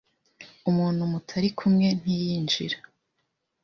[0.69, 2.77] umuntu mutari kumwe ntiyinjira,